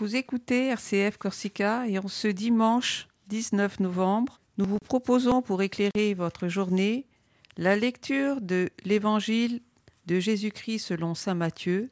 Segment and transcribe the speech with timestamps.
[0.00, 6.14] Vous écoutez RCF Corsica et en ce dimanche 19 novembre, nous vous proposons pour éclairer
[6.14, 7.08] votre journée
[7.56, 9.60] la lecture de l'Évangile
[10.06, 11.90] de Jésus-Christ selon Saint Matthieu,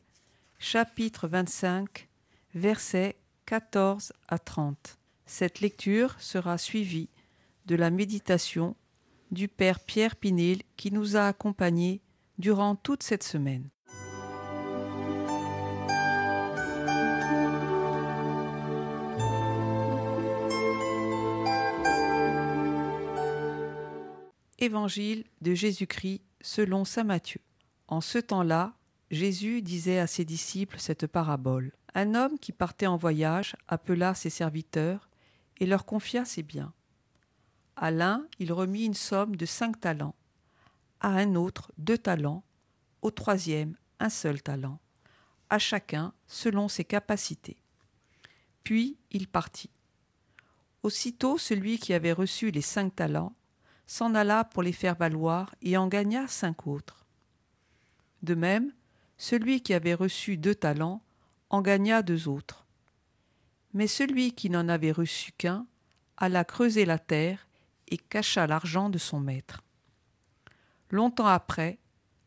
[0.61, 2.07] chapitre 25,
[2.55, 3.17] versets
[3.47, 4.99] 14 à 30.
[5.27, 7.09] Cette lecture sera suivie
[7.67, 8.77] de la méditation
[9.33, 12.03] du Père Pierre Pinel qui nous a accompagnés
[12.39, 13.69] durant toute cette semaine.
[24.59, 27.43] Évangile de Jésus-Christ selon Saint Matthieu.
[27.89, 28.75] En ce temps-là,
[29.11, 31.73] Jésus disait à ses disciples cette parabole.
[31.95, 35.11] Un homme qui partait en voyage appela ses serviteurs
[35.59, 36.73] et leur confia ses biens.
[37.77, 40.15] À l'un, il remit une somme de cinq talents,
[41.01, 42.43] à un autre deux talents,
[43.03, 44.81] au troisième un seul talent,
[45.51, 47.59] à chacun selon ses capacités.
[48.65, 49.71] Puis il partit.
[50.83, 53.35] Aussitôt celui qui avait reçu les cinq talents
[53.87, 57.07] s'en alla pour les faire valoir et en gagna cinq autres.
[58.23, 58.73] De même,
[59.17, 61.03] celui qui avait reçu deux talents
[61.51, 62.67] en gagna deux autres.
[63.73, 65.67] Mais celui qui n'en avait reçu qu'un
[66.17, 67.47] alla creuser la terre
[67.89, 69.63] et cacha l'argent de son maître.
[70.91, 71.79] Longtemps après,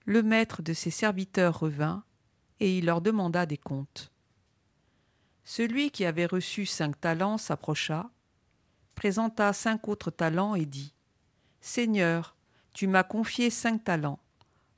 [0.06, 2.04] le maître de ses serviteurs revint
[2.60, 4.12] et il leur demanda des comptes.
[5.44, 8.10] Celui qui avait reçu cinq talents s'approcha,
[8.96, 10.94] présenta cinq autres talents et dit
[11.62, 12.36] Seigneur,
[12.74, 14.20] tu m'as confié cinq talents.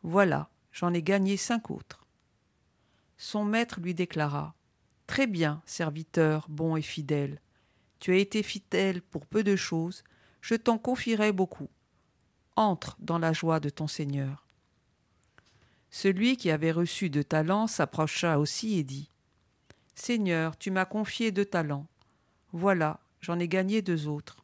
[0.03, 2.05] Voilà, j'en ai gagné cinq autres.
[3.17, 4.55] Son maître lui déclara
[5.05, 7.41] Très bien, serviteur bon et fidèle.
[7.99, 10.03] Tu as été fidèle pour peu de choses,
[10.41, 11.69] je t'en confierai beaucoup.
[12.55, 14.47] Entre dans la joie de ton Seigneur.
[15.91, 19.09] Celui qui avait reçu deux talents s'approcha aussi et dit
[19.93, 21.87] Seigneur, tu m'as confié deux talents.
[22.53, 24.40] Voilà, j'en ai gagné deux autres.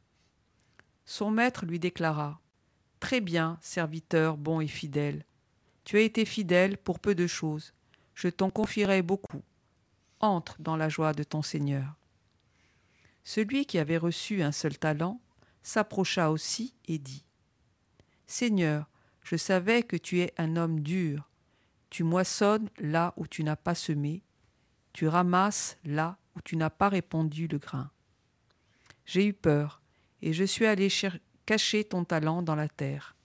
[1.09, 2.41] Son maître lui déclara
[3.00, 5.23] Très bien, serviteur bon et fidèle.
[5.85, 7.73] Tu as été fidèle pour peu de choses.
[8.13, 9.41] Je t'en confierai beaucoup.
[10.19, 11.95] Entre dans la joie de ton Seigneur.
[13.23, 15.22] Celui qui avait reçu un seul talent
[15.63, 17.24] s'approcha aussi et dit
[18.25, 18.89] Seigneur,
[19.24, 21.29] je savais que tu es un homme dur.
[21.89, 24.24] Tu moissonnes là où tu n'as pas semé,
[24.91, 27.91] tu ramasses là où tu n'as pas répandu le grain.
[29.06, 29.81] J'ai eu peur,
[30.22, 30.89] et je suis allé
[31.45, 33.16] cacher ton talent dans la terre.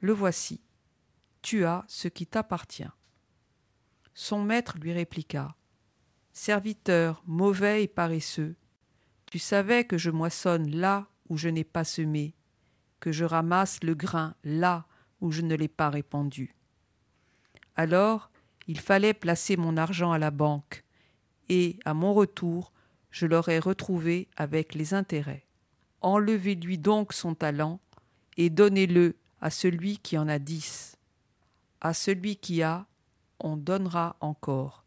[0.00, 0.60] Le voici.
[1.42, 2.90] Tu as ce qui t'appartient.
[4.14, 5.56] Son maître lui répliqua.
[6.32, 8.56] Serviteur mauvais et paresseux,
[9.26, 12.34] tu savais que je moissonne là où je n'ai pas semé,
[13.00, 14.86] que je ramasse le grain là
[15.20, 16.54] où je ne l'ai pas répandu.
[17.76, 18.30] Alors
[18.66, 20.84] il fallait placer mon argent à la banque,
[21.48, 22.72] et, à mon retour,
[23.10, 25.46] je l'aurais retrouvé avec les intérêts.
[26.02, 27.80] Enlevez-lui donc son talent
[28.36, 30.96] et donnez-le à celui qui en a dix.
[31.80, 32.86] À celui qui a,
[33.38, 34.84] on donnera encore,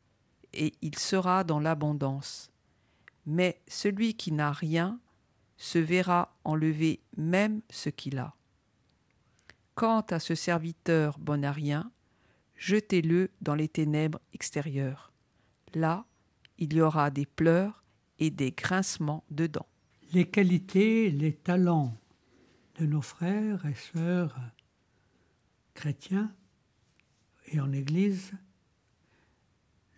[0.54, 2.52] et il sera dans l'abondance.
[3.26, 5.00] Mais celui qui n'a rien
[5.58, 8.36] se verra enlever même ce qu'il a.
[9.74, 11.92] Quant à ce serviteur bon à rien,
[12.56, 15.12] jetez-le dans les ténèbres extérieures.
[15.74, 16.06] Là,
[16.58, 17.84] il y aura des pleurs
[18.20, 19.68] et des grincements de dents
[20.16, 21.94] les qualités, les talents
[22.80, 24.40] de nos frères et sœurs
[25.74, 26.34] chrétiens
[27.48, 28.32] et en Église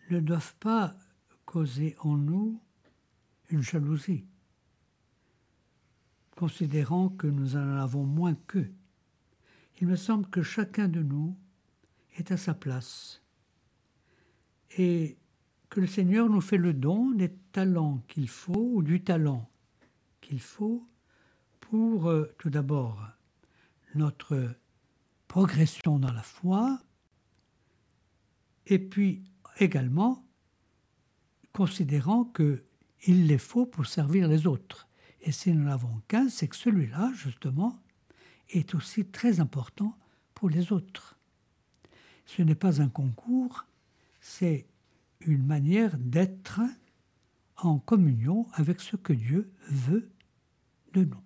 [0.10, 0.96] ne doivent pas
[1.46, 2.60] causer en nous
[3.52, 4.26] une jalousie,
[6.36, 8.74] considérant que nous en avons moins qu'eux.
[9.80, 11.38] Il me semble que chacun de nous
[12.18, 13.22] est à sa place
[14.80, 15.16] et
[15.70, 19.48] que le Seigneur nous fait le don des talents qu'il faut ou du talent
[20.28, 20.86] qu'il faut
[21.62, 23.02] pour, euh, tout d'abord,
[23.96, 24.56] notre
[25.30, 26.81] progression dans la foi,
[28.66, 29.24] et puis
[29.60, 30.25] également
[31.54, 34.90] considérant qu'il les faut pour servir les autres.
[35.22, 37.81] Et si nous n'avons qu'un, c'est que celui-là, justement,
[38.50, 39.98] est aussi très important
[40.34, 41.18] pour les autres.
[42.25, 43.66] Ce n'est pas un concours,
[44.19, 44.68] c'est
[45.22, 46.60] une manière d'être
[47.56, 50.12] en communion avec ce que Dieu veut
[50.94, 51.24] de nous.